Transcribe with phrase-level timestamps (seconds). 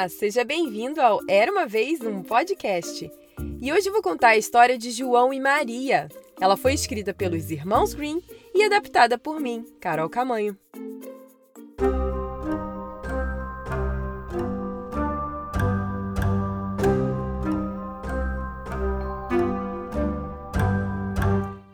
[0.00, 3.12] Olá, seja bem-vindo ao Era uma Vez um Podcast.
[3.60, 6.08] E hoje vou contar a história de João e Maria.
[6.40, 8.22] Ela foi escrita pelos irmãos Green
[8.54, 10.56] e adaptada por mim, Carol Camanho.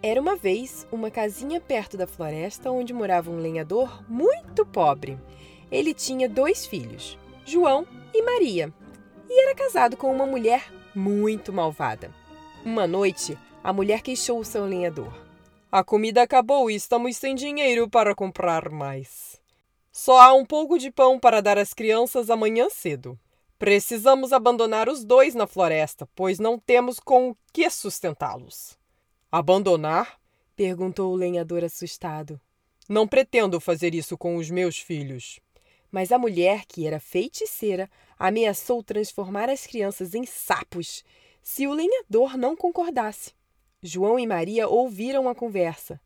[0.03, 5.17] Era uma vez uma casinha perto da floresta onde morava um lenhador muito pobre.
[5.71, 7.87] Ele tinha dois filhos, João
[8.19, 8.73] e Maria,
[9.29, 12.11] e era casado com uma mulher muito malvada.
[12.65, 15.13] Uma noite, a mulher queixou o seu lenhador.
[15.71, 19.39] A comida acabou e estamos sem dinheiro para comprar mais.
[19.93, 23.19] Só há um pouco de pão para dar às crianças amanhã cedo.
[23.59, 28.79] Precisamos abandonar os dois na floresta, pois não temos com o que sustentá-los.
[29.31, 30.19] Abandonar?
[30.55, 32.41] perguntou o lenhador assustado.
[32.89, 35.39] Não pretendo fazer isso com os meus filhos.
[35.91, 41.05] Mas a mulher, que era feiticeira, ameaçou transformar as crianças em sapos
[41.43, 43.33] se o lenhador não concordasse.
[43.83, 46.01] João e Maria ouviram a conversa.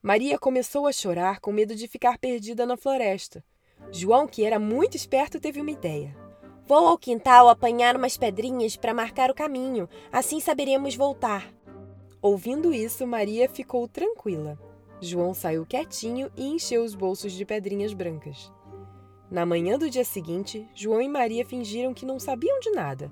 [0.00, 3.44] Maria começou a chorar com medo de ficar perdida na floresta.
[3.90, 6.14] João, que era muito esperto, teve uma ideia.
[6.66, 11.52] Vou ao quintal apanhar umas pedrinhas para marcar o caminho, assim saberemos voltar.
[12.22, 14.58] Ouvindo isso, Maria ficou tranquila.
[15.00, 18.50] João saiu quietinho e encheu os bolsos de pedrinhas brancas.
[19.34, 23.10] Na manhã do dia seguinte, João e Maria fingiram que não sabiam de nada.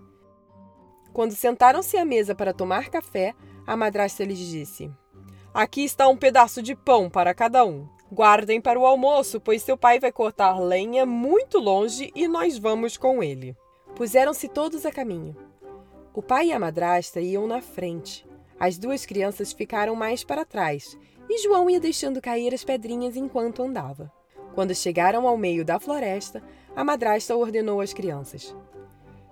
[1.13, 3.35] Quando sentaram-se à mesa para tomar café,
[3.67, 4.89] a madrasta lhes disse:
[5.53, 7.89] Aqui está um pedaço de pão para cada um.
[8.13, 12.97] Guardem para o almoço, pois seu pai vai cortar lenha muito longe e nós vamos
[12.97, 13.57] com ele.
[13.97, 15.37] Puseram-se todos a caminho.
[16.15, 18.25] O pai e a madrasta iam na frente.
[18.61, 20.97] As duas crianças ficaram mais para trás
[21.29, 24.22] e João ia deixando cair as pedrinhas enquanto andava.
[24.55, 26.43] Quando chegaram ao meio da floresta,
[26.77, 28.55] a madrasta ordenou às crianças: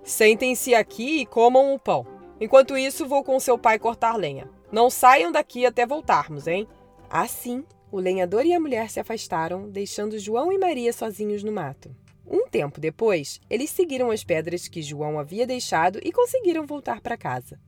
[0.03, 2.05] Sentem-se aqui e comam o pão.
[2.39, 4.49] Enquanto isso, vou com seu pai cortar lenha.
[4.71, 6.67] Não saiam daqui até voltarmos, hein?
[7.09, 11.93] Assim, o lenhador e a mulher se afastaram, deixando João e Maria sozinhos no mato.
[12.25, 17.17] Um tempo depois, eles seguiram as pedras que João havia deixado e conseguiram voltar para
[17.17, 17.59] casa.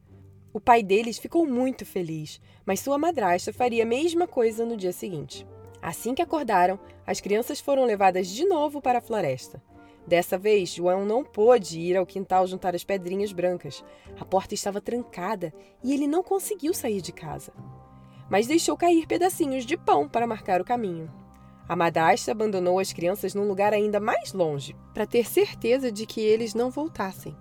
[0.54, 4.94] O pai deles ficou muito feliz, mas sua madrasta faria a mesma coisa no dia
[4.94, 5.46] seguinte.
[5.84, 9.62] Assim que acordaram, as crianças foram levadas de novo para a floresta.
[10.08, 13.84] Dessa vez, João não pôde ir ao quintal juntar as pedrinhas brancas.
[14.18, 17.52] A porta estava trancada e ele não conseguiu sair de casa.
[18.30, 21.12] Mas deixou cair pedacinhos de pão para marcar o caminho.
[21.68, 26.22] A madrasta abandonou as crianças num lugar ainda mais longe, para ter certeza de que
[26.22, 27.36] eles não voltassem.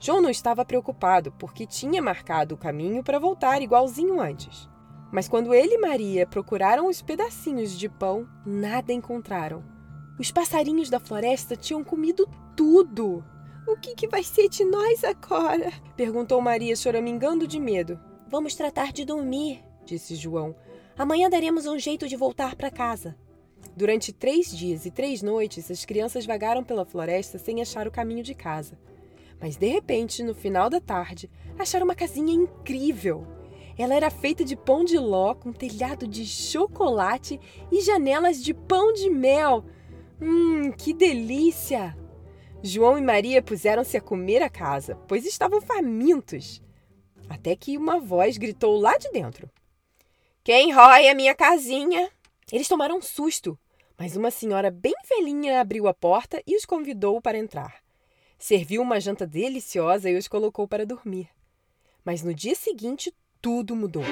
[0.00, 4.68] João não estava preocupado, porque tinha marcado o caminho para voltar igualzinho antes.
[5.10, 9.64] Mas quando ele e Maria procuraram os pedacinhos de pão, nada encontraram.
[10.18, 13.24] Os passarinhos da floresta tinham comido tudo.
[13.66, 15.72] O que, que vai ser de nós agora?
[15.96, 17.98] perguntou Maria, choramingando de medo.
[18.28, 20.54] Vamos tratar de dormir, disse João.
[20.96, 23.16] Amanhã daremos um jeito de voltar para casa.
[23.76, 28.24] Durante três dias e três noites, as crianças vagaram pela floresta sem achar o caminho
[28.24, 28.78] de casa.
[29.40, 33.24] Mas de repente, no final da tarde, acharam uma casinha incrível.
[33.78, 37.40] Ela era feita de pão de ló, com telhado de chocolate
[37.70, 39.64] e janelas de pão de mel.
[40.20, 41.96] Hum, que delícia!
[42.60, 46.60] João e Maria puseram-se a comer a casa, pois estavam famintos.
[47.28, 49.48] Até que uma voz gritou lá de dentro:
[50.42, 52.10] Quem rói a minha casinha?
[52.50, 53.56] Eles tomaram um susto,
[53.96, 57.80] mas uma senhora bem velhinha abriu a porta e os convidou para entrar.
[58.36, 61.28] Serviu uma janta deliciosa e os colocou para dormir.
[62.04, 64.04] Mas no dia seguinte, tudo mudou.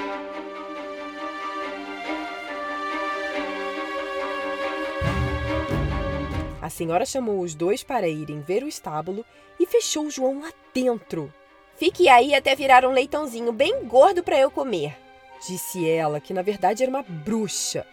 [6.61, 9.25] A senhora chamou os dois para irem ver o estábulo
[9.59, 11.33] e fechou João lá dentro.
[11.75, 14.97] Fique aí até virar um leitãozinho bem gordo para eu comer,
[15.47, 17.85] disse ela, que na verdade era uma bruxa.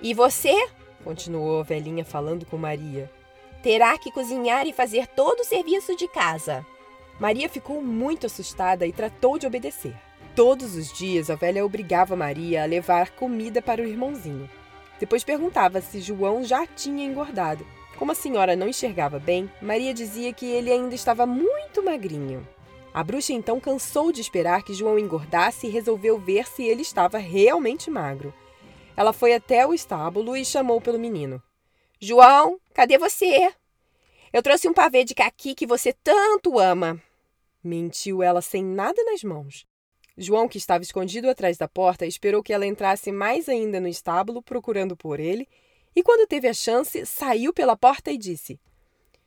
[0.00, 0.54] E você?
[1.04, 3.10] continuou a velhinha falando com Maria.
[3.62, 6.66] Terá que cozinhar e fazer todo o serviço de casa.
[7.20, 9.94] Maria ficou muito assustada e tratou de obedecer.
[10.36, 14.50] Todos os dias a velha obrigava Maria a levar comida para o irmãozinho.
[15.00, 17.66] Depois perguntava se João já tinha engordado.
[17.96, 22.46] Como a senhora não enxergava bem, Maria dizia que ele ainda estava muito magrinho.
[22.92, 27.16] A bruxa então cansou de esperar que João engordasse e resolveu ver se ele estava
[27.16, 28.34] realmente magro.
[28.94, 31.42] Ela foi até o estábulo e chamou pelo menino.
[31.98, 33.54] João, cadê você?
[34.30, 37.00] Eu trouxe um pavê de caqui que você tanto ama.
[37.64, 39.64] Mentiu ela sem nada nas mãos.
[40.16, 44.42] João, que estava escondido atrás da porta, esperou que ela entrasse mais ainda no estábulo,
[44.42, 45.46] procurando por ele,
[45.94, 48.58] e quando teve a chance, saiu pela porta e disse: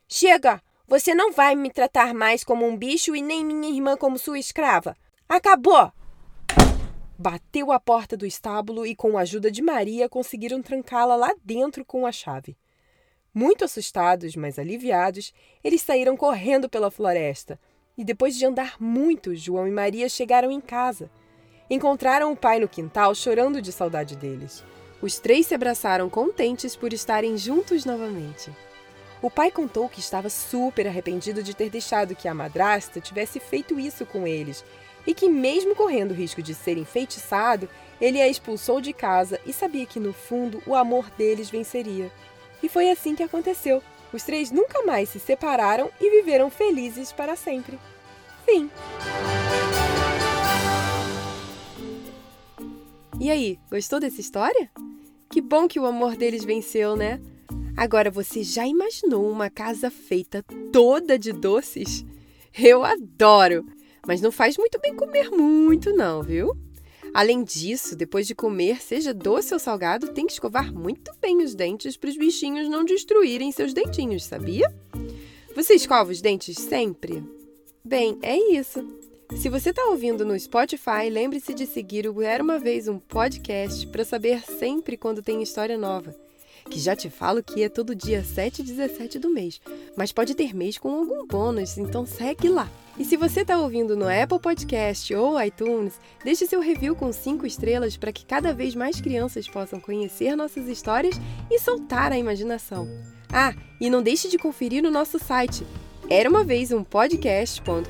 [0.08, 0.62] Chega!
[0.88, 4.40] Você não vai me tratar mais como um bicho e nem minha irmã como sua
[4.40, 4.98] escrava.
[5.28, 5.92] Acabou!
[7.16, 11.86] Bateu a porta do estábulo e, com a ajuda de Maria, conseguiram trancá-la lá dentro
[11.86, 12.58] com a chave.
[13.32, 15.32] Muito assustados, mas aliviados,
[15.64, 17.60] eles saíram correndo pela floresta.
[18.00, 21.12] E depois de andar muito, João e Maria chegaram em casa.
[21.70, 24.64] Encontraram o pai no quintal chorando de saudade deles.
[25.02, 28.52] Os três se abraçaram contentes por estarem juntos novamente.
[29.22, 33.78] O pai contou que estava super arrependido de ter deixado que a madrasta tivesse feito
[33.78, 34.64] isso com eles
[35.06, 37.68] e que, mesmo correndo o risco de ser enfeitiçado,
[38.00, 42.10] ele a expulsou de casa e sabia que, no fundo, o amor deles venceria.
[42.64, 43.84] E foi assim que aconteceu.
[44.14, 47.78] Os três nunca mais se separaram e viveram felizes para sempre.
[48.50, 48.70] Fim.
[53.20, 54.72] E aí, gostou dessa história?
[55.30, 57.22] Que bom que o amor deles venceu, né?
[57.78, 60.44] Agora você já imaginou uma casa feita
[60.74, 62.04] toda de doces?
[62.58, 63.66] Eu adoro!
[64.08, 66.58] Mas não faz muito bem comer muito, não, viu?
[67.14, 71.54] Além disso, depois de comer, seja doce ou salgado, tem que escovar muito bem os
[71.54, 74.74] dentes para os bichinhos não destruírem seus dentinhos, sabia?
[75.56, 77.24] Você escova os dentes sempre?
[77.84, 78.86] Bem, é isso.
[79.36, 83.86] Se você está ouvindo no Spotify, lembre-se de seguir o Era uma Vez um podcast
[83.88, 86.16] para saber sempre quando tem história nova
[86.70, 89.60] que já te falo que é todo dia 7 e 17 do mês,
[89.98, 92.70] mas pode ter mês com algum bônus, então segue lá.
[92.98, 97.46] E se você está ouvindo no Apple Podcast ou iTunes, deixe seu review com 5
[97.46, 101.16] estrelas para que cada vez mais crianças possam conhecer nossas histórias
[101.50, 102.88] e soltar a imaginação.
[103.32, 105.66] Ah, e não deixe de conferir o nosso site
[106.10, 107.84] era uma vez um podcast.com.br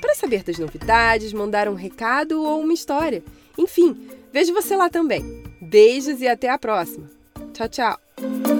[0.00, 3.22] para saber das novidades, mandar um recado ou uma história.
[3.56, 5.42] Enfim, vejo você lá também.
[5.60, 7.08] Beijos e até a próxima!
[7.52, 8.55] Tchau, tchau!